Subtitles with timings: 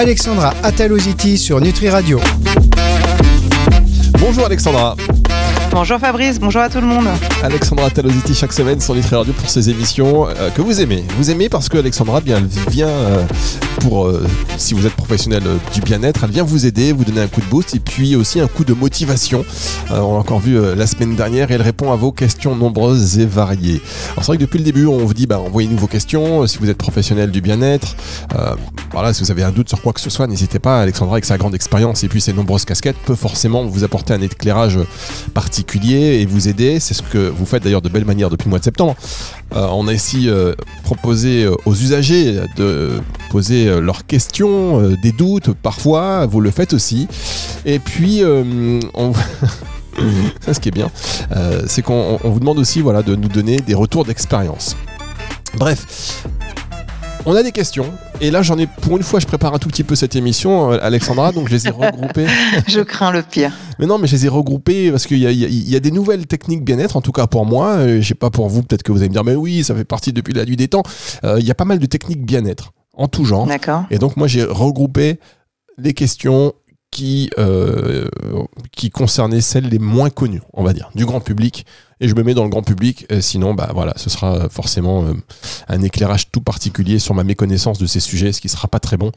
[0.00, 2.18] Alexandra Ataloziti sur Nutri Radio.
[4.18, 4.96] Bonjour Alexandra.
[5.72, 7.06] Bonjour Fabrice, bonjour à tout le monde.
[7.42, 11.04] Alexandra Talositi chaque semaine sur Nutri Radio pour ses émissions euh, que vous aimez.
[11.18, 13.22] Vous aimez parce que Alexandra bien, vient euh,
[13.80, 14.26] pour, euh,
[14.58, 15.42] si vous êtes professionnel
[15.72, 18.38] du bien-être, elle vient vous aider, vous donner un coup de boost et puis aussi
[18.40, 19.44] un coup de motivation.
[19.90, 23.26] on l'a encore vu la semaine dernière et elle répond à vos questions nombreuses et
[23.26, 23.80] variées.
[24.12, 26.58] Alors c'est vrai que depuis le début on vous dit bah, envoyez-nous vos questions si
[26.58, 27.96] vous êtes professionnel du bien-être.
[28.92, 30.80] voilà, si vous avez un doute sur quoi que ce soit, n'hésitez pas.
[30.80, 34.20] Alexandra avec sa grande expérience et puis ses nombreuses casquettes peut forcément vous apporter un
[34.20, 34.78] éclairage
[35.34, 36.80] particulier et vous aider.
[36.80, 38.96] C'est ce que vous faites d'ailleurs de belle manière depuis le mois de septembre.
[39.52, 40.54] Euh, on a ici euh,
[40.84, 43.00] proposé euh, aux usagers de
[43.30, 47.06] poser leurs questions, des doutes parfois, vous le faites aussi.
[47.64, 48.22] Et puis,
[50.40, 50.90] ça, ce qui est bien,
[51.68, 54.76] c'est qu'on vous demande aussi voilà, de nous donner des retours d'expérience.
[55.56, 56.24] Bref,
[57.26, 57.86] on a des questions.
[58.20, 60.72] Et là, j'en ai, pour une fois, je prépare un tout petit peu cette émission,
[60.72, 62.26] euh, Alexandra, donc je les ai regroupées.
[62.66, 63.52] je crains le pire.
[63.78, 66.64] Mais non, mais je les ai regroupées parce qu'il y, y, a des nouvelles techniques
[66.64, 67.76] bien-être, en tout cas pour moi.
[67.78, 69.74] Euh, je sais pas pour vous, peut-être que vous allez me dire, mais oui, ça
[69.74, 70.82] fait partie depuis la nuit des temps.
[71.24, 73.46] Euh, il y a pas mal de techniques bien-être, en tout genre.
[73.46, 73.84] D'accord.
[73.90, 75.18] Et donc, moi, j'ai regroupé
[75.78, 76.52] les questions
[76.90, 77.30] qui,
[78.72, 81.64] qui concernaient celles les moins connues, on va dire, du grand public
[82.00, 83.06] et je me mets dans le grand public.
[83.12, 85.12] Euh, sinon, bah voilà, ce sera forcément euh,
[85.68, 88.96] un éclairage tout particulier sur ma méconnaissance de ces sujets, ce qui sera pas très
[88.96, 89.12] bon.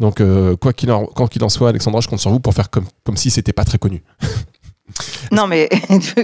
[0.00, 2.70] Donc, euh, quoi qu'il en, qu'il en soit, Alexandra, je compte sur vous pour faire
[2.70, 4.02] comme, comme si c'était pas très connu.
[5.32, 5.68] Non, mais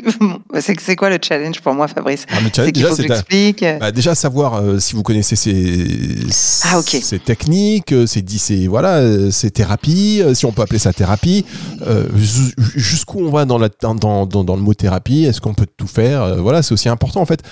[0.61, 3.03] c'est quoi le challenge pour moi, Fabrice ah, C'est déjà, faut
[3.81, 6.17] bah, déjà savoir euh, si vous connaissez ces,
[6.65, 10.93] ah, ces techniques, euh, ces, ces, voilà, euh, ces thérapies, si on peut appeler ça
[10.93, 11.45] thérapie.
[12.77, 15.87] Jusqu'où on va dans, la, dans, dans, dans le mot thérapie Est-ce qu'on peut tout
[15.87, 17.43] faire Voilà, c'est aussi important en fait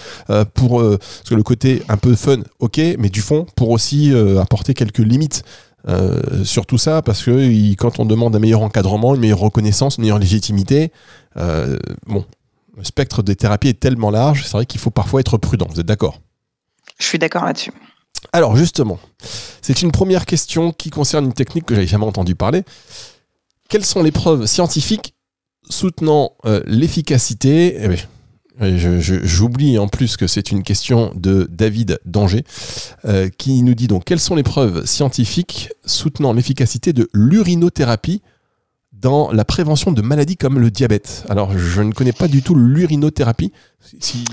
[0.55, 4.74] pour parce que le côté un peu fun, ok, mais du fond pour aussi apporter
[4.74, 5.44] quelques limites.
[5.87, 9.97] Euh, sur tout ça parce que quand on demande un meilleur encadrement, une meilleure reconnaissance,
[9.97, 10.92] une meilleure légitimité,
[11.36, 12.25] euh, bon,
[12.77, 15.67] le spectre des thérapies est tellement large, c'est vrai qu'il faut parfois être prudent.
[15.70, 16.20] Vous êtes d'accord?
[16.98, 17.70] Je suis d'accord là-dessus.
[18.33, 18.98] Alors justement,
[19.63, 22.64] c'est une première question qui concerne une technique que j'avais jamais entendu parler.
[23.69, 25.14] Quelles sont les preuves scientifiques
[25.70, 27.79] soutenant euh, l'efficacité?
[27.81, 27.89] Eh
[28.61, 32.45] J'oublie en plus que c'est une question de David Danger
[33.05, 38.20] euh, qui nous dit donc quelles sont les preuves scientifiques soutenant l'efficacité de l'urinothérapie
[38.92, 41.24] dans la prévention de maladies comme le diabète?
[41.29, 43.52] Alors je ne connais pas du tout l'urinothérapie.
[44.01, 44.24] Si...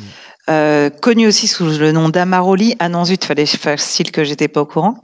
[0.49, 2.75] Euh, connu aussi sous le nom d'amaroli.
[2.79, 5.01] Ah non zut, fallait facile que j'étais pas au courant.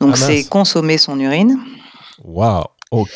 [0.00, 1.58] Donc ah, c'est consommer son urine.
[2.24, 3.10] Waouh, ok.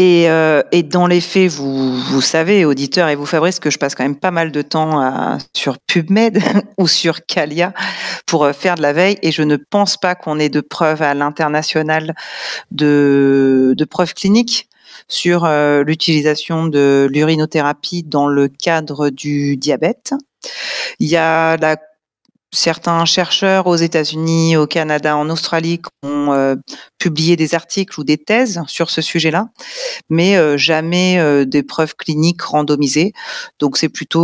[0.00, 3.78] Et, euh, et, dans les faits, vous, vous savez, auditeurs et vous Fabrice, que je
[3.78, 6.40] passe quand même pas mal de temps à, sur PubMed
[6.78, 7.74] ou sur Calia
[8.24, 9.18] pour euh, faire de la veille.
[9.22, 12.14] Et je ne pense pas qu'on ait de preuves à l'international
[12.70, 14.68] de, de preuves cliniques
[15.08, 20.14] sur euh, l'utilisation de l'urinothérapie dans le cadre du diabète.
[21.00, 21.76] Il y a la
[22.52, 26.54] certains chercheurs aux États-Unis, au Canada, en Australie ont euh,
[26.98, 29.48] publié des articles ou des thèses sur ce sujet-là,
[30.08, 33.12] mais euh, jamais euh, des preuves cliniques randomisées.
[33.58, 34.18] Donc c'est plutôt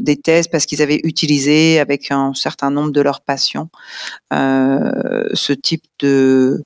[0.00, 3.68] des thèses parce qu'ils avaient utilisé avec un certain nombre de leurs patients
[4.30, 6.62] ce type de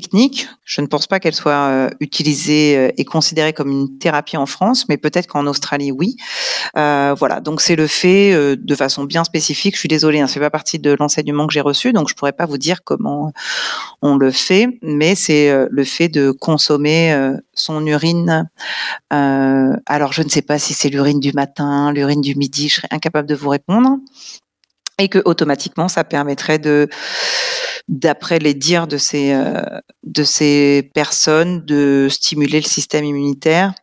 [0.00, 0.46] technique.
[0.64, 4.44] Je ne pense pas qu'elle soit euh, utilisée euh, et considérée comme une thérapie en
[4.44, 6.16] France, mais peut-être qu'en Australie, oui.
[6.76, 9.74] Euh, voilà, donc c'est le fait de façon bien spécifique.
[9.74, 12.34] Je suis désolée, hein, c'est pas partie de l'enseignement que j'ai reçu, donc je pourrais
[12.34, 13.32] pas vous dire comment
[14.02, 18.50] on le fait, mais c'est le fait de consommer son urine.
[19.10, 22.88] alors je ne sais pas si c'est l'urine du matin, l'urine du midi, je serais
[22.90, 23.96] incapable de vous répondre,
[24.98, 26.88] et que automatiquement ça permettrait de
[27.88, 29.62] d'après les dires de ces, euh,
[30.04, 33.74] de ces personnes, de stimuler le système immunitaire.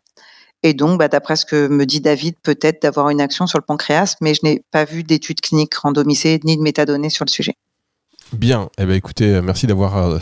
[0.62, 3.64] Et donc, bah, d'après ce que me dit David, peut-être d'avoir une action sur le
[3.66, 7.56] pancréas, mais je n'ai pas vu d'études cliniques randomisées ni de métadonnées sur le sujet.
[8.32, 8.70] Bien.
[8.78, 10.20] Eh bien, écoutez, merci d'avoir euh,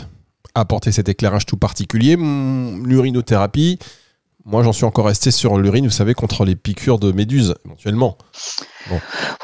[0.54, 2.16] apporté cet éclairage tout particulier.
[2.16, 3.78] L'urinothérapie,
[4.44, 8.18] moi, j'en suis encore resté sur l'urine, vous savez, contre les piqûres de méduses, éventuellement.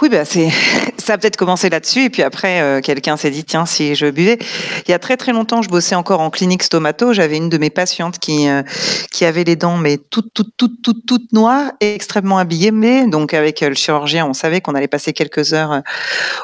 [0.03, 0.51] Oui, bah c'est
[0.99, 4.07] ça a peut-être commencé là-dessus et puis après euh, quelqu'un s'est dit tiens si je
[4.11, 4.39] buvais.
[4.87, 7.13] Il y a très très longtemps, je bossais encore en clinique stomato.
[7.13, 8.63] J'avais une de mes patientes qui euh,
[9.11, 12.73] qui avait les dents mais toutes toutes toutes toutes toutes noires extrêmement habillées.
[12.73, 15.83] Mais donc avec euh, le chirurgien, on savait qu'on allait passer quelques heures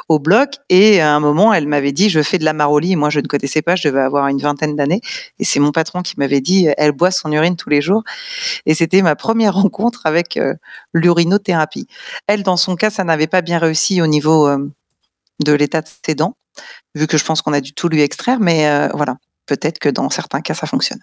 [0.09, 2.95] au bloc et à un moment, elle m'avait dit je fais de la marolie.
[2.95, 3.75] Moi, je ne connaissais pas.
[3.75, 5.01] Je devais avoir une vingtaine d'années
[5.39, 8.03] et c'est mon patron qui m'avait dit elle boit son urine tous les jours
[8.65, 10.39] et c'était ma première rencontre avec
[10.93, 11.87] l'urinothérapie.
[12.27, 14.71] Elle, dans son cas, ça n'avait pas bien réussi au niveau euh,
[15.43, 16.35] de l'état de ses dents,
[16.95, 19.17] vu que je pense qu'on a du tout lui extraire, mais euh, voilà.
[19.45, 20.99] peut-être que dans certains cas, ça fonctionne.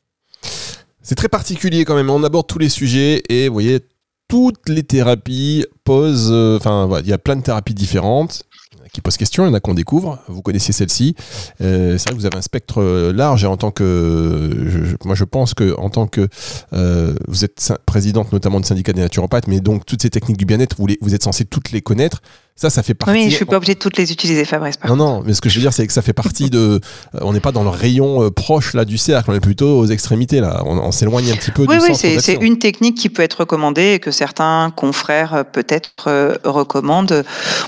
[1.02, 2.10] C'est très particulier quand même.
[2.10, 3.80] On aborde tous les sujets et vous voyez,
[4.28, 6.30] toutes les thérapies posent.
[6.30, 8.44] euh, Enfin, voilà, il y a plein de thérapies différentes
[8.92, 9.44] qui posent question.
[9.44, 10.18] Il y en a qu'on découvre.
[10.28, 11.14] Vous connaissez celle-ci.
[11.60, 14.50] Euh, c'est vrai que vous avez un spectre euh, large et en tant que.
[14.68, 16.28] je- moi, je pense que en tant que.
[16.72, 20.44] euh, vous êtes présidente notamment du syndicat des naturopathes, mais donc toutes ces techniques du
[20.44, 22.20] bien-être, vous, les- vous êtes censé toutes les connaître.
[22.62, 23.14] Ça, ça fait partie.
[23.14, 24.76] Oui, je suis pas obligée de toutes les utiliser, Fabrice.
[24.86, 26.78] Non, non, mais ce que je veux dire, c'est que ça fait partie de.
[27.14, 29.80] euh, on n'est pas dans le rayon euh, proche là du cercle, on est plutôt
[29.80, 30.62] aux extrémités là.
[30.64, 33.40] On, on s'éloigne un petit peu Oui, du oui, c'est une technique qui peut être
[33.40, 37.24] recommandée et que certains confrères euh, peut-être euh, recommandent.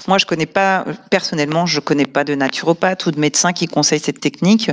[0.06, 3.98] Moi, je connais pas personnellement, je connais pas de naturopathe ou de médecin qui conseille
[3.98, 4.70] cette technique,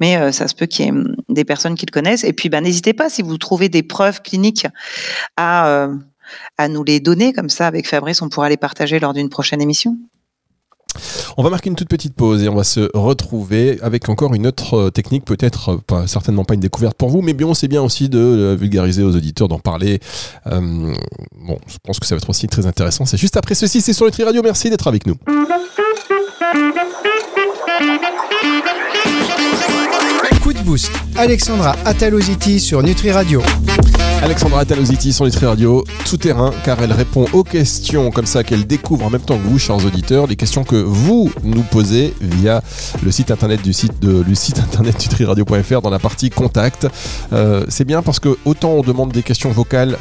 [0.00, 2.24] mais euh, ça se peut qu'il y ait hum, des personnes qui le connaissent.
[2.24, 4.66] Et puis, ben, n'hésitez pas si vous trouvez des preuves cliniques
[5.36, 5.94] à euh,
[6.58, 9.60] à nous les donner comme ça avec Fabrice, on pourra les partager lors d'une prochaine
[9.60, 9.96] émission.
[11.36, 14.46] On va marquer une toute petite pause et on va se retrouver avec encore une
[14.46, 17.68] autre euh, technique, peut-être euh, pas, certainement pas une découverte pour vous, mais bien c'est
[17.68, 20.00] bien aussi de euh, vulgariser aux auditeurs, d'en parler.
[20.48, 23.06] Euh, bon, je pense que ça va être aussi très intéressant.
[23.06, 24.42] C'est juste après ceci, c'est sur Nutri Radio.
[24.42, 25.16] Merci d'être avec nous.
[30.42, 30.90] Coup de boost.
[31.16, 33.42] Alexandra Ataloziti sur Nutri Radio.
[34.22, 38.68] Alexandra Talositi sur Nutri Radio, tout terrain, car elle répond aux questions comme ça qu'elle
[38.68, 42.62] découvre en même temps que vous, chers auditeurs, les questions que vous nous posez via
[43.02, 46.86] le site internet du site de le site internet nutriradio.fr dans la partie contact.
[47.32, 49.98] Euh, c'est bien parce que autant on demande des questions vocales,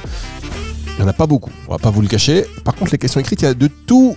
[0.85, 2.45] il n'y en a pas beaucoup, on va pas vous le cacher.
[2.63, 4.15] Par contre, les questions écrites, il y a de tout.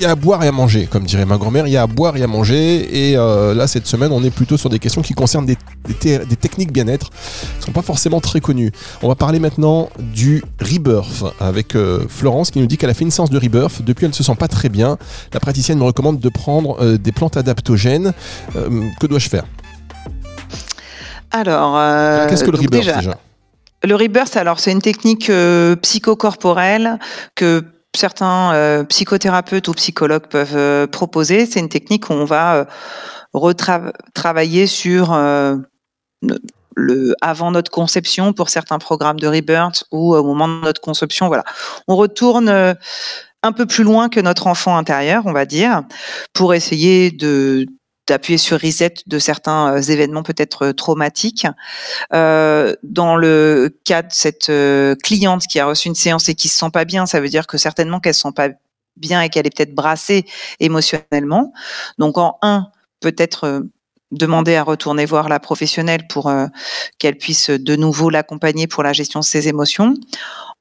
[0.00, 1.82] Il y a à boire et à manger, comme dirait ma grand-mère, il y a
[1.82, 3.10] à boire et à manger.
[3.10, 5.56] Et euh, là, cette semaine, on est plutôt sur des questions qui concernent des,
[5.86, 8.72] des thé- des techniques bien-être qui ne sont pas forcément très connues.
[9.02, 13.04] On va parler maintenant du rebirth avec euh, Florence qui nous dit qu'elle a fait
[13.04, 13.82] une séance de rebirth.
[13.82, 14.98] Depuis, elle ne se sent pas très bien.
[15.32, 18.12] La praticienne me recommande de prendre euh, des plantes adaptogènes.
[19.00, 19.44] Que dois-je faire?
[21.30, 23.16] Alors, Qu'est-ce que le rebirth déjà, déjà,
[23.84, 25.30] Le rebirth, alors c'est une technique
[25.82, 26.98] psychocorporelle
[27.34, 27.64] que
[27.96, 31.46] certains euh, psychothérapeutes ou psychologues peuvent euh, proposer.
[31.46, 32.64] C'est une technique où on va euh,
[33.32, 35.12] retravailler sur
[36.76, 41.26] le avant notre conception pour certains programmes de rebirth ou au moment de notre conception.
[41.26, 41.44] Voilà,
[41.88, 45.82] on retourne un peu plus loin que notre enfant intérieur, on va dire,
[46.32, 47.66] pour essayer de
[48.06, 51.46] d'appuyer sur reset de certains euh, événements peut-être euh, traumatiques.
[52.12, 54.52] Euh, dans le cas de cette
[55.02, 57.46] cliente qui a reçu une séance et qui se sent pas bien, ça veut dire
[57.46, 58.48] que certainement qu'elle se sent pas
[58.96, 60.26] bien et qu'elle est peut-être brassée
[60.60, 61.52] émotionnellement.
[61.98, 62.68] Donc en un,
[63.00, 63.64] peut-être
[64.12, 66.32] demander à retourner voir la professionnelle pour
[66.98, 69.94] qu'elle puisse de nouveau l'accompagner pour la gestion de ses émotions.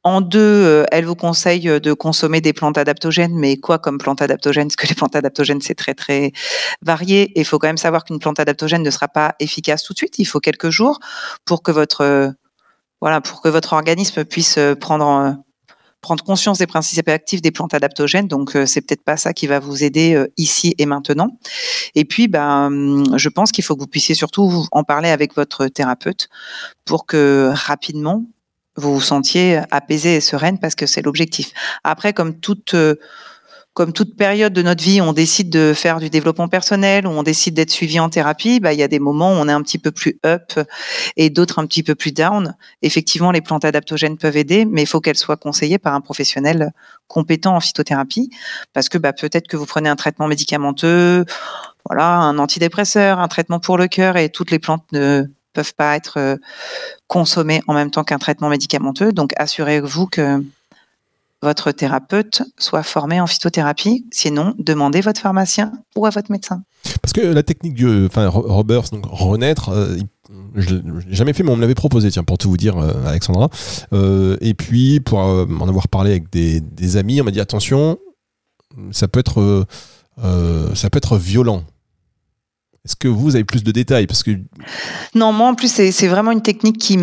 [0.05, 3.97] En deux, euh, elle vous conseille euh, de consommer des plantes adaptogènes, mais quoi comme
[3.97, 6.33] plantes adaptogènes Parce que les plantes adaptogènes, c'est très très
[6.81, 7.31] varié.
[7.38, 9.97] Et il faut quand même savoir qu'une plante adaptogène ne sera pas efficace tout de
[9.97, 10.19] suite.
[10.19, 11.00] Il faut quelques jours
[11.45, 12.29] pour que votre euh,
[13.00, 15.38] voilà pour que votre organisme puisse prendre
[16.01, 18.27] prendre conscience des principes actifs des plantes adaptogènes.
[18.27, 21.38] Donc c'est peut-être pas ça qui va vous aider ici et maintenant.
[21.95, 25.35] Et puis ben hum, je pense qu'il faut que vous puissiez surtout en parler avec
[25.35, 26.29] votre thérapeute
[26.85, 28.25] pour que rapidement
[28.75, 31.51] vous vous sentiez apaisé et sereine parce que c'est l'objectif.
[31.83, 32.95] Après comme toute euh,
[33.73, 37.24] comme toute période de notre vie, on décide de faire du développement personnel ou on
[37.24, 39.63] décide d'être suivi en thérapie, bah, il y a des moments où on est un
[39.63, 40.53] petit peu plus up
[41.17, 42.55] et d'autres un petit peu plus down.
[42.83, 46.71] Effectivement, les plantes adaptogènes peuvent aider, mais il faut qu'elles soient conseillées par un professionnel
[47.07, 48.29] compétent en phytothérapie
[48.74, 51.25] parce que bah, peut-être que vous prenez un traitement médicamenteux,
[51.89, 55.95] voilà, un antidépresseur, un traitement pour le cœur et toutes les plantes ne peuvent pas
[55.95, 56.38] être euh,
[57.07, 59.12] consommées en même temps qu'un traitement médicamenteux.
[59.12, 60.43] Donc, assurez-vous que
[61.41, 64.05] votre thérapeute soit formé en phytothérapie.
[64.12, 66.63] Sinon, demandez votre pharmacien ou à votre médecin.
[67.01, 69.98] Parce que la technique du enfin, re- rebirth, donc renaître, euh,
[70.55, 72.77] je je l'ai jamais fait, mais on me l'avait proposé, tiens, pour tout vous dire,
[72.77, 73.50] euh, Alexandra.
[73.91, 77.41] Euh, et puis, pour euh, en avoir parlé avec des, des amis, on m'a dit
[77.41, 77.98] attention,
[78.91, 79.65] ça peut être, euh,
[80.24, 81.63] euh, ça peut être violent.
[82.85, 84.07] Est-ce que vous avez plus de détails?
[84.07, 84.31] Parce que
[85.15, 86.99] Non, moi en plus c'est vraiment une technique qui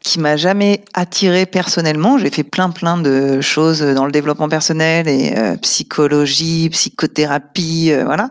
[0.00, 2.16] qui m'a jamais attirée personnellement.
[2.16, 8.04] J'ai fait plein plein de choses dans le développement personnel et euh, psychologie, psychothérapie, euh,
[8.06, 8.30] voilà.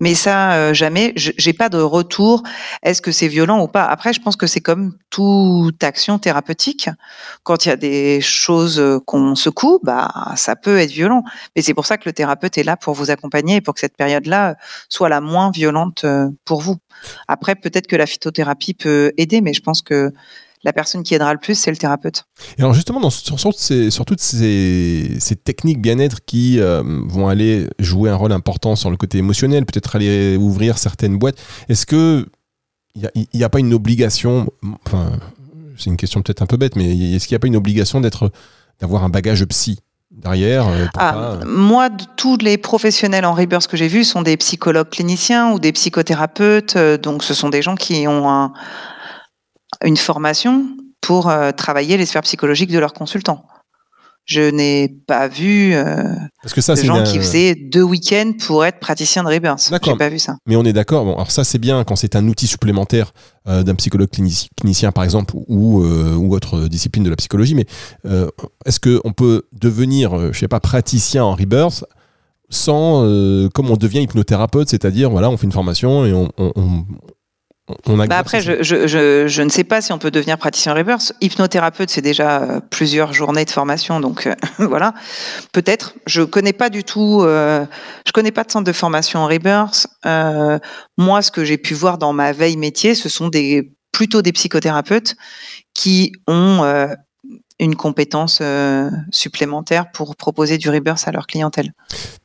[0.00, 1.12] Mais ça euh, jamais.
[1.14, 2.42] J'ai pas de retour.
[2.82, 3.84] Est-ce que c'est violent ou pas?
[3.84, 6.88] Après, je pense que c'est comme toute action thérapeutique.
[7.42, 11.22] Quand il y a des choses qu'on secoue, bah ça peut être violent.
[11.54, 13.80] Mais c'est pour ça que le thérapeute est là pour vous accompagner et pour que
[13.80, 14.56] cette période-là
[14.88, 16.76] soit la moins violente euh, pour vous.
[17.28, 20.12] Après, peut-être que la phytothérapie peut aider, mais je pense que
[20.62, 22.24] la personne qui aidera le plus, c'est le thérapeute.
[22.58, 27.28] Et alors justement, dans, sur, sur sur toutes ces, ces techniques bien-être qui euh, vont
[27.28, 31.86] aller jouer un rôle important sur le côté émotionnel, peut-être aller ouvrir certaines boîtes, est-ce
[31.86, 32.26] que
[32.96, 34.50] il n'y a, pas une obligation,
[34.84, 35.12] enfin,
[35.78, 38.00] c'est une question peut-être un peu bête, mais est-ce qu'il n'y a pas une obligation
[38.00, 38.32] d'être,
[38.80, 39.78] d'avoir un bagage psy?
[40.10, 44.90] Derrière euh, ah, Moi, tous les professionnels en Rebirth que j'ai vus sont des psychologues
[44.90, 48.52] cliniciens ou des psychothérapeutes, euh, donc ce sont des gens qui ont
[49.84, 50.66] une formation
[51.00, 53.44] pour euh, travailler les sphères psychologiques de leurs consultants.
[54.30, 58.64] Je n'ai pas vu euh, Parce que ça, de gens qui faisaient deux week-ends pour
[58.64, 59.72] être praticien de Rebirth.
[59.84, 60.36] J'ai pas vu ça.
[60.46, 61.04] Mais on est d'accord.
[61.04, 63.12] Bon, alors ça, c'est bien quand c'est un outil supplémentaire
[63.48, 67.56] euh, d'un psychologue clinicien, par exemple, ou, euh, ou autre discipline de la psychologie.
[67.56, 67.66] Mais
[68.64, 71.84] est-ce qu'on peut devenir, je sais pas, praticien en Rebirth
[72.50, 73.02] sans,
[73.52, 76.84] comme on devient hypnothérapeute, c'est-à-dire, voilà, on fait une formation et on,
[77.86, 81.12] bah après, je, je, je, je, ne sais pas si on peut devenir praticien reverse.
[81.20, 84.94] Hypnothérapeute, c'est déjà euh, plusieurs journées de formation, donc euh, voilà.
[85.52, 85.94] Peut-être.
[86.06, 87.22] Je connais pas du tout.
[87.22, 87.64] Euh,
[88.06, 89.86] je connais pas de centre de formation en reverse.
[90.06, 90.58] Euh,
[90.98, 94.32] moi, ce que j'ai pu voir dans ma veille métier, ce sont des plutôt des
[94.32, 95.16] psychothérapeutes
[95.74, 96.62] qui ont
[97.60, 101.72] une compétence euh, supplémentaire pour proposer du rebirth à leur clientèle.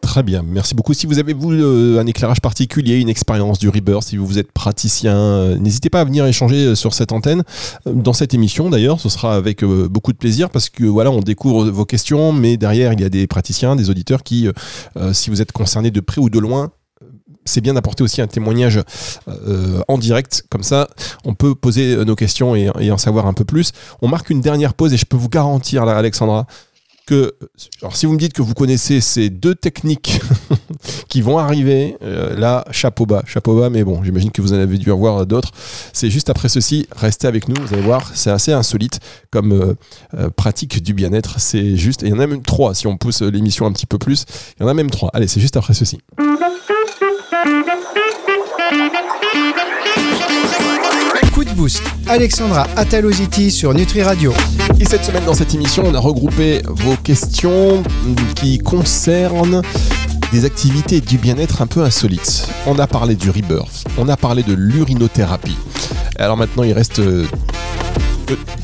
[0.02, 0.94] Très bien, merci beaucoup.
[0.94, 4.52] Si vous avez vous euh, un éclairage particulier, une expérience du rebirth, si vous êtes
[4.54, 7.44] praticien, euh, n'hésitez pas à venir échanger sur cette antenne,
[7.86, 11.66] dans cette émission d'ailleurs, ce sera avec beaucoup de plaisir parce que voilà, on découvre
[11.70, 14.48] vos questions, mais derrière il y a des praticiens, des auditeurs qui,
[15.12, 16.72] si vous êtes concerné de près ou de loin,
[17.46, 18.82] c'est bien d'apporter aussi un témoignage
[19.28, 20.88] euh, en direct, comme ça
[21.24, 23.72] on peut poser euh, nos questions et, en savoir un peu plus.
[24.02, 26.46] On marque une dernière pause et je peux vous garantir, Alexandra,
[27.06, 27.36] que
[27.92, 30.20] si vous me dites que vous connaissez ces deux techniques
[31.08, 34.58] qui vont arriver, euh, là, chapeau bas, chapeau bas, mais bon, j'imagine que vous en
[34.58, 35.52] avez dû avoir d'autres.
[35.94, 39.00] C'est juste après ceci, restez avec nous, vous allez voir, c'est assez insolite
[39.30, 39.76] comme
[40.36, 41.40] pratique du bien-être.
[41.40, 44.00] C'est juste, il y en a même trois si on pousse l'émission un petit peu
[44.00, 44.26] plus.
[44.58, 45.12] Il y en a même trois.
[45.14, 46.00] Allez, c'est juste après ceci.
[51.32, 54.34] Coup de boost, Alexandra Ataloziti sur Nutri Radio.
[54.80, 57.84] Et cette semaine dans cette émission, on a regroupé vos questions
[58.36, 59.62] qui concernent
[60.32, 62.48] des activités du bien-être un peu insolites.
[62.66, 65.58] On a parlé du rebirth, on a parlé de l'urinothérapie.
[66.18, 67.00] Alors maintenant, il reste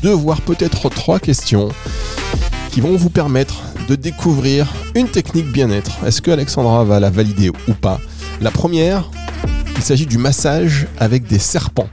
[0.02, 1.68] deux, voire peut-être trois questions
[2.72, 6.04] qui vont vous permettre de découvrir une technique bien-être.
[6.04, 8.00] Est-ce que Alexandra va la valider ou pas?
[8.40, 9.10] La première,
[9.76, 11.88] il s'agit du massage avec des serpents.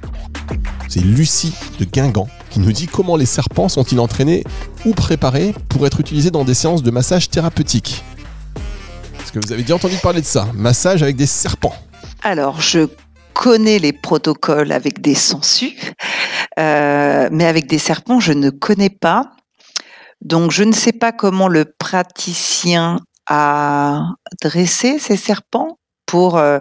[0.88, 4.44] C'est Lucie de Guingamp qui nous dit comment les serpents sont-ils entraînés
[4.86, 8.04] ou préparés pour être utilisés dans des séances de massage thérapeutique.
[9.20, 10.48] Est-ce que vous avez déjà entendu parler de ça?
[10.56, 11.76] Massage avec des serpents.
[12.24, 12.88] Alors, je
[13.34, 15.78] connais les protocoles avec des sangsues,
[16.58, 19.32] euh, mais avec des serpents, je ne connais pas.
[20.22, 24.08] Donc, je ne sais pas comment le praticien a
[24.42, 25.78] dressé ces serpents
[26.10, 26.58] pour euh,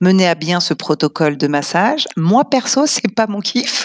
[0.00, 2.06] mener à bien ce protocole de massage.
[2.16, 3.84] Moi perso, c'est pas mon kiff.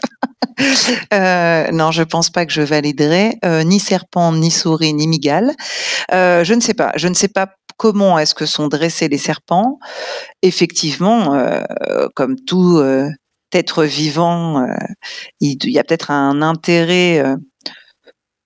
[1.13, 5.55] euh, non, je pense pas que je validerai euh, ni serpent, ni souris, ni migale.
[6.12, 6.91] Je ne sais pas.
[6.95, 7.47] Je ne sais pas
[7.77, 9.79] comment est-ce que sont dressés les serpents.
[10.43, 11.36] Effectivement,
[12.15, 12.79] comme tout
[13.53, 14.67] être vivant,
[15.39, 17.24] il y a peut-être un intérêt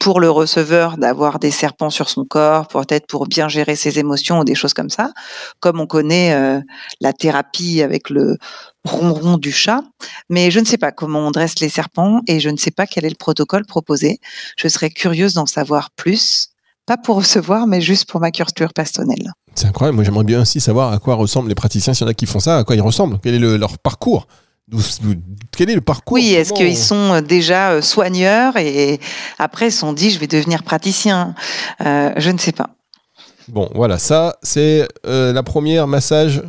[0.01, 4.39] pour le receveur d'avoir des serpents sur son corps, peut-être pour bien gérer ses émotions
[4.39, 5.11] ou des choses comme ça,
[5.59, 6.59] comme on connaît euh,
[7.01, 8.37] la thérapie avec le
[8.83, 9.83] ronron du chat.
[10.27, 12.87] Mais je ne sais pas comment on dresse les serpents et je ne sais pas
[12.87, 14.19] quel est le protocole proposé.
[14.57, 16.49] Je serais curieuse d'en savoir plus,
[16.87, 19.31] pas pour recevoir, mais juste pour ma culture personnelle.
[19.53, 19.97] C'est incroyable.
[19.97, 22.25] Moi, j'aimerais bien aussi savoir à quoi ressemblent les praticiens, s'il y en a qui
[22.25, 24.25] font ça, à quoi ils ressemblent, quel est leur parcours?
[25.51, 28.99] Quel est le parcours Oui, est-ce qu'ils sont euh, déjà euh, soigneurs et
[29.37, 31.35] après ils se sont dit je vais devenir praticien
[31.81, 32.69] euh, Je ne sais pas.
[33.47, 36.41] Bon, voilà, ça c'est la première massage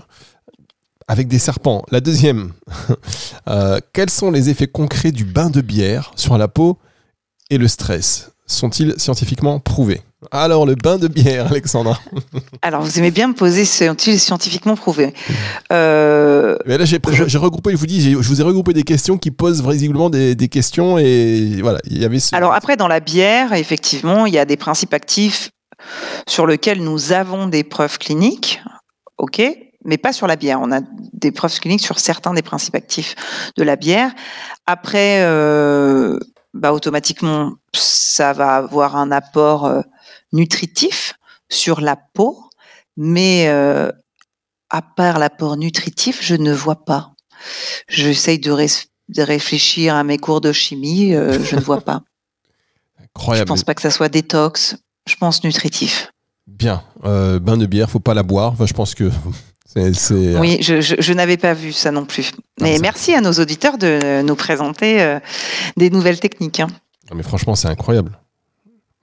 [1.09, 1.85] avec des serpents.
[1.91, 2.53] La deuxième,
[3.93, 6.79] quels sont les effets concrets du bain de bière sur la peau
[7.51, 8.32] et le stress?
[8.47, 10.03] Sont-ils scientifiquement prouvés?
[10.31, 11.99] Alors, le bain de bière, Alexandra.
[12.63, 15.13] Alors, vous aimez bien me poser ce scientifiquement prouvé.
[15.73, 16.99] Euh, Mais là, j'ai
[17.39, 20.99] regroupé, je vous dis, je vous ai regroupé des questions qui posent visiblement des, questions
[20.99, 22.19] et voilà, il y avait.
[22.33, 25.51] Alors après, dans la bière, effectivement, il y a des principes actifs
[26.29, 28.61] sur lesquels nous avons des preuves cliniques,
[29.19, 29.43] ok,
[29.85, 30.61] mais pas sur la bière.
[30.61, 30.81] On a
[31.13, 33.15] des preuves cliniques sur certains des principes actifs
[33.57, 34.13] de la bière.
[34.67, 36.19] Après, euh,
[36.55, 39.81] bah, automatiquement, ça va avoir un apport euh,
[40.33, 41.15] nutritif
[41.49, 42.45] sur la peau,
[42.97, 43.91] mais euh,
[44.71, 47.13] à part l'apport nutritif, je ne vois pas.
[47.89, 48.51] J'essaye de,
[49.09, 52.03] de, réfléchir à mes cours de chimie, euh, je ne vois pas.
[53.17, 53.49] Incroyable.
[53.49, 56.13] Je pense pas que ça soit détox, je pense nutritif.
[56.47, 58.53] Bien, bain de bière, faut pas la boire.
[58.53, 59.11] Enfin, je pense que
[60.39, 62.33] Oui, je, n'avais pas vu ça non plus.
[62.61, 65.19] Mais merci à nos auditeurs de nous présenter
[65.77, 66.61] des nouvelles techniques.
[66.61, 66.69] Hein.
[67.15, 68.19] mais franchement, c'est incroyable.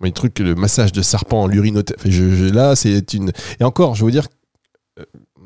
[0.01, 2.11] Les trucs, le massage de serpent, l'urinothérapie.
[2.11, 3.31] Je, là, c'est une.
[3.59, 4.27] Et encore, je veux dire,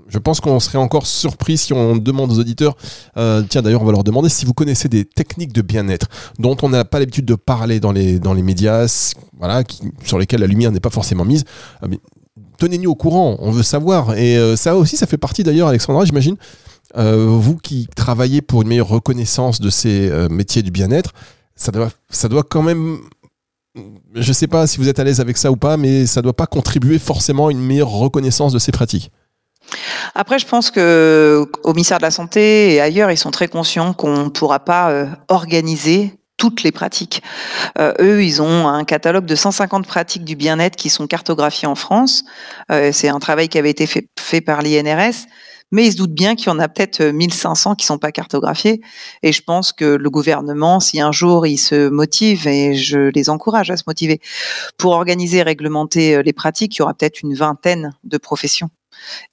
[0.08, 2.76] je pense qu'on serait encore surpris si on demande aux auditeurs,
[3.18, 6.08] euh, tiens d'ailleurs on va leur demander si vous connaissez des techniques de bien-être
[6.40, 9.64] dont on n'a pas l'habitude de parler dans les, dans les médias, voilà,
[10.04, 11.46] sur lesquelles la lumière n'est pas forcément mise.
[12.58, 14.16] Tenez-nous au courant, on veut savoir.
[14.18, 16.36] Et euh, ça aussi, ça fait partie d'ailleurs, Alexandra, j'imagine,
[16.98, 21.12] euh, vous qui travaillez pour une meilleure reconnaissance de ces métiers du bien-être,
[21.56, 23.00] ça doit, ça doit quand même
[24.14, 26.20] je ne sais pas si vous êtes à l'aise avec ça ou pas, mais ça
[26.20, 29.12] ne doit pas contribuer forcément à une meilleure reconnaissance de ces pratiques.
[30.14, 33.94] Après, je pense que au ministère de la Santé et ailleurs, ils sont très conscients
[33.94, 37.24] qu'on ne pourra pas euh, organiser toutes les pratiques.
[37.80, 41.76] Euh, eux, ils ont un catalogue de 150 pratiques du bien-être qui sont cartographiées en
[41.76, 42.26] France.
[42.70, 45.26] Euh, c'est un travail qui avait été fait, par l'INRS,
[45.72, 48.82] mais ils se doutent bien qu'il y en a peut-être 1500 qui sont pas cartographiés.
[49.22, 53.30] Et je pense que le gouvernement, si un jour il se motive, et je les
[53.30, 54.20] encourage à se motiver,
[54.78, 58.70] pour organiser et réglementer les pratiques, il y aura peut-être une vingtaine de professions.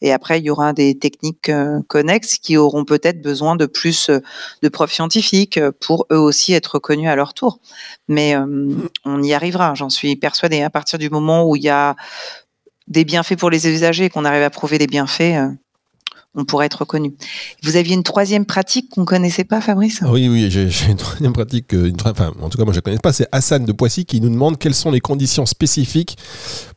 [0.01, 4.11] Et après, il y aura des techniques euh, connexes qui auront peut-être besoin de plus
[4.11, 4.21] euh,
[4.63, 7.61] de preuves scientifiques euh, pour eux aussi être reconnus à leur tour.
[8.09, 8.35] Mais
[9.05, 10.63] on y arrivera, j'en suis persuadée.
[10.63, 11.97] À partir du moment où il y a
[12.89, 15.37] des bienfaits pour les usagers et qu'on arrive à prouver les bienfaits,
[16.35, 17.15] on pourrait être reconnu.
[17.63, 20.01] Vous aviez une troisième pratique qu'on ne connaissait pas, Fabrice?
[20.07, 22.99] Oui, oui, j'ai une troisième pratique, euh, enfin, en tout cas moi je ne connais
[22.99, 26.17] pas, c'est Hassan de Poissy qui nous demande quelles sont les conditions spécifiques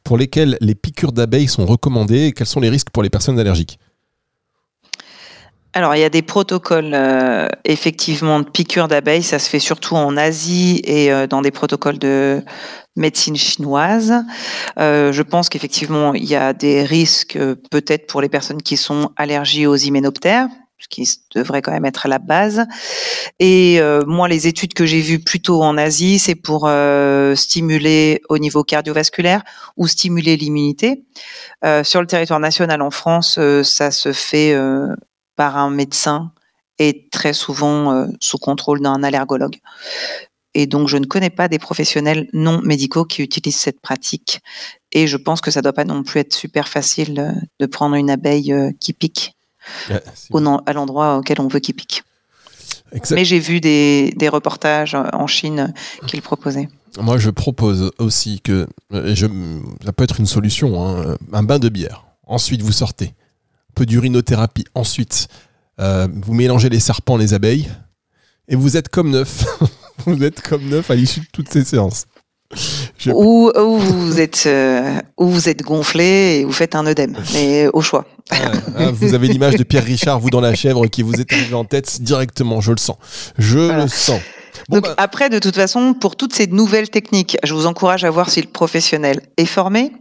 [0.03, 3.39] pour lesquelles les piqûres d'abeilles sont recommandées et quels sont les risques pour les personnes
[3.39, 3.79] allergiques.
[5.75, 9.23] Alors, il y a des protocoles euh, effectivement de piqûres d'abeilles.
[9.23, 12.43] Ça se fait surtout en Asie et euh, dans des protocoles de
[12.95, 14.13] médecine chinoise.
[14.77, 17.39] Euh, je pense qu'effectivement, il y a des risques
[17.71, 20.47] peut-être pour les personnes qui sont allergiques aux hyménoptères
[20.79, 22.65] ce qui devrait quand même être la base.
[23.39, 26.69] Et moi, les études que j'ai vues plutôt en Asie, c'est pour
[27.35, 29.43] stimuler au niveau cardiovasculaire
[29.77, 31.05] ou stimuler l'immunité.
[31.83, 34.57] sur le territoire national en France, ça se fait
[35.35, 36.31] par un médecin
[36.79, 39.57] et très souvent euh, sous contrôle d'un allergologue.
[40.55, 44.41] Et donc, je ne connais pas des professionnels non médicaux qui utilisent cette pratique.
[44.91, 47.65] Et je pense que ça ne doit pas non plus être super facile euh, de
[47.65, 49.35] prendre une abeille euh, qui pique
[50.65, 52.03] à l'endroit auquel on veut qu'il pique.
[53.11, 55.73] Mais j'ai vu des, reportages en Chine
[56.05, 56.67] qui le proposaient.
[56.99, 59.25] Moi, je propose aussi que, je,
[59.83, 62.05] ça peut être une solution, hein, un bain de bière.
[62.27, 63.13] Ensuite, vous sortez
[63.73, 64.65] peu d'urinothérapie.
[64.75, 65.27] Ensuite,
[65.79, 67.69] euh, vous mélangez les serpents, les abeilles,
[68.47, 69.45] et vous êtes comme neuf.
[70.05, 72.05] vous êtes comme neuf à l'issue de toutes ces séances.
[73.07, 78.05] Ou, vous êtes, euh, vous êtes gonflé et vous faites un œdème, mais au choix.
[78.29, 81.31] Ah, ah, vous avez l'image de Pierre Richard, vous dans la chèvre, qui vous est
[81.33, 82.97] arrivé en tête directement, je le sens.
[83.37, 84.21] Je le sens.
[84.69, 84.93] Donc bah.
[84.97, 88.41] après, de toute façon, pour toutes ces nouvelles techniques, je vous encourage à voir si
[88.41, 89.91] le professionnel est formé,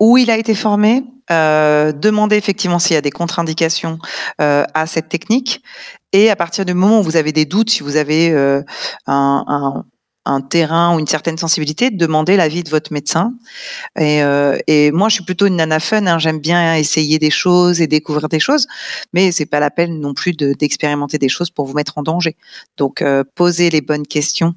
[0.00, 3.98] où il a été formé, euh, demander effectivement s'il y a des contre-indications
[4.40, 5.62] euh, à cette technique.
[6.12, 8.62] Et à partir du moment où vous avez des doutes, si vous avez euh,
[9.06, 9.84] un, un,
[10.24, 13.34] un, terrain ou une certaine sensibilité, demandez l'avis de votre médecin.
[13.98, 16.06] Et, euh, et, moi, je suis plutôt une nana fun.
[16.06, 18.66] Hein, J'aime bien essayer des choses et découvrir des choses,
[19.12, 22.36] mais c'est pas la peine non plus d'expérimenter des choses pour vous mettre en danger.
[22.78, 24.54] Donc, euh, posez les bonnes questions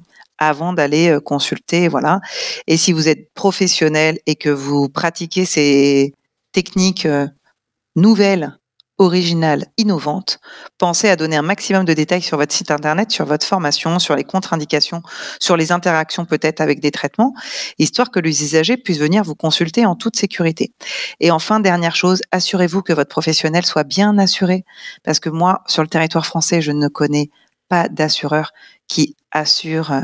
[0.48, 2.20] avant d'aller euh, consulter, voilà.
[2.66, 6.14] Et si vous êtes professionnel et que vous pratiquez ces
[6.52, 7.26] techniques euh,
[7.96, 8.58] nouvelles,
[8.98, 10.38] originales, innovantes,
[10.78, 14.14] pensez à donner un maximum de détails sur votre site internet, sur votre formation, sur
[14.14, 15.02] les contre-indications,
[15.40, 17.34] sur les interactions peut-être avec des traitements,
[17.78, 20.72] histoire que les usagers puissent venir vous consulter en toute sécurité.
[21.20, 24.64] Et enfin, dernière chose, assurez-vous que votre professionnel soit bien assuré,
[25.02, 27.30] parce que moi, sur le territoire français, je ne connais
[27.68, 28.52] pas d'assureur
[28.86, 30.02] qui assure euh,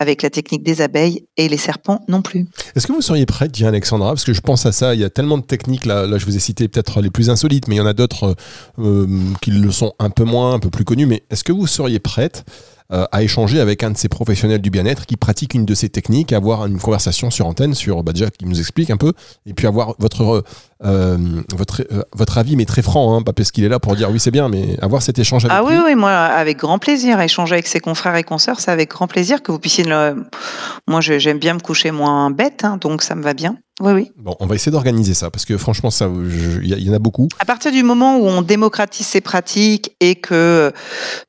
[0.00, 2.46] avec la technique des abeilles et les serpents non plus.
[2.74, 5.04] Est-ce que vous seriez prête, Jean Alexandra Parce que je pense à ça, il y
[5.04, 7.76] a tellement de techniques, là, là je vous ai cité peut-être les plus insolites, mais
[7.76, 8.34] il y en a d'autres
[8.78, 9.06] euh,
[9.42, 11.06] qui le sont un peu moins, un peu plus connus.
[11.06, 12.44] Mais est-ce que vous seriez prête
[12.92, 15.90] euh, à échanger avec un de ces professionnels du bien-être qui pratique une de ces
[15.90, 19.12] techniques, avoir une conversation sur antenne, sur bah qui nous explique un peu,
[19.46, 20.42] et puis avoir votre
[20.84, 21.18] euh,
[21.54, 24.10] votre euh, votre avis, mais très franc, hein, pas parce qu'il est là pour dire
[24.10, 27.20] oui c'est bien, mais avoir cet échange avec ah oui oui moi avec grand plaisir
[27.20, 30.24] échanger avec ses confrères et consoeurs, c'est avec grand plaisir que vous puissiez le...
[30.88, 33.56] moi j'aime bien me coucher moins bête, hein, donc ça me va bien.
[33.80, 34.12] Oui, oui.
[34.16, 36.06] Bon, on va essayer d'organiser ça parce que franchement, ça,
[36.62, 37.28] il y, en a beaucoup.
[37.38, 40.70] À partir du moment où on démocratise ces pratiques et que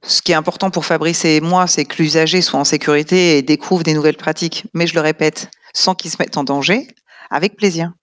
[0.05, 3.41] ce qui est important pour Fabrice et moi, c'est que l'usager soit en sécurité et
[3.41, 4.65] découvre des nouvelles pratiques.
[4.73, 6.89] Mais je le répète, sans qu'il se mette en danger,
[7.29, 7.93] avec plaisir.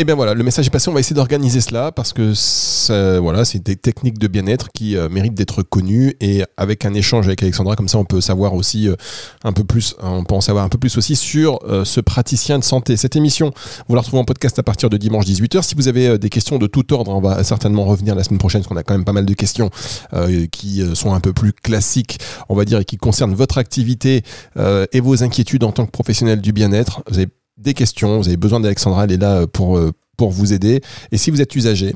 [0.00, 0.88] Et bien voilà, le message est passé.
[0.88, 2.32] On va essayer d'organiser cela parce que
[3.18, 7.26] voilà, c'est des techniques de bien-être qui euh, méritent d'être connues et avec un échange
[7.26, 8.94] avec Alexandra, comme ça, on peut savoir aussi euh,
[9.42, 9.96] un peu plus.
[10.00, 12.96] On peut en savoir un peu plus aussi sur euh, ce praticien de santé.
[12.96, 13.50] Cette émission,
[13.88, 15.62] vous la retrouvez en podcast à partir de dimanche 18h.
[15.62, 18.60] Si vous avez des questions de tout ordre, on va certainement revenir la semaine prochaine
[18.60, 19.68] parce qu'on a quand même pas mal de questions
[20.52, 24.22] qui sont un peu plus classiques, on va dire, et qui concernent votre activité
[24.92, 27.02] et vos inquiétudes en tant que professionnel du bien-être.
[27.58, 30.80] Des questions, vous avez besoin d'Alexandra, elle est là pour, euh, pour vous aider.
[31.12, 31.94] Et si vous êtes usager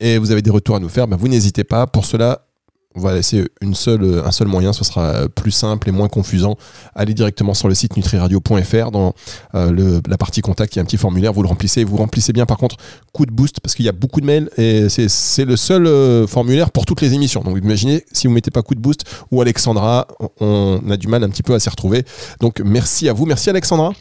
[0.00, 1.86] et vous avez des retours à nous faire, ben vous n'hésitez pas.
[1.86, 2.48] Pour cela,
[2.94, 6.56] on va laisser seule, un seul moyen, ce sera plus simple et moins confusant.
[6.94, 9.12] Allez directement sur le site nutriradio.fr dans
[9.54, 11.84] euh, la partie contact, il y a un petit formulaire, vous le remplissez.
[11.84, 12.76] Vous remplissez bien par contre
[13.12, 16.26] coup de boost parce qu'il y a beaucoup de mails et c'est le seul euh,
[16.26, 17.42] formulaire pour toutes les émissions.
[17.42, 20.08] Donc imaginez si vous mettez pas coup de boost ou Alexandra,
[20.40, 22.04] on a du mal un petit peu à s'y retrouver.
[22.40, 23.92] Donc merci à vous, merci Alexandra.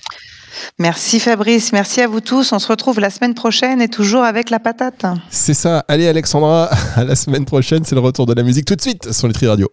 [0.79, 2.51] Merci Fabrice, merci à vous tous.
[2.53, 5.05] On se retrouve la semaine prochaine et toujours avec la patate.
[5.29, 5.83] C'est ça.
[5.87, 7.83] Allez Alexandra, à la semaine prochaine.
[7.85, 9.69] C'est le retour de la musique tout de suite sur Nutri Radio.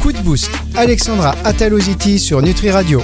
[0.00, 0.50] Coup de boost.
[0.76, 2.92] Alexandra Ataloziti sur Nutri Radio.